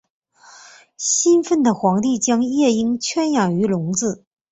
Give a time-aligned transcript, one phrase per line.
[0.97, 4.25] 兴奋的皇帝将夜莺圈养于笼子。